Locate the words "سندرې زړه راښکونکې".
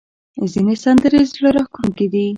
0.83-2.05